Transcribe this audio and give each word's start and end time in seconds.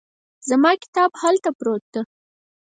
زما 0.49 0.71
کتاب 0.83 1.11
هلته 1.21 1.49
پروت 1.59 1.85
ده 1.93 2.01